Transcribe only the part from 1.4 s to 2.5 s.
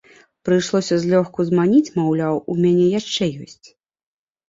зманіць, маўляў,